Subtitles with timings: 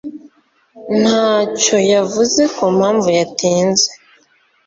[0.99, 3.87] ntacyo yavuze ku mpamvu yatinze.